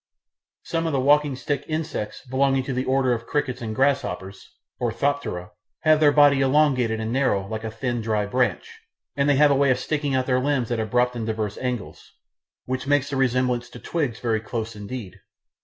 [0.63, 4.49] Some of the walking stick insects, belonging to the order of crickets and grasshoppers
[4.81, 8.79] (Orthoptera), have their body elongated and narrow, like a thin dry branch,
[9.15, 12.13] and they have a way of sticking out their limbs at abrupt and diverse angles,
[12.65, 15.19] which makes the resemblance to twigs very close indeed.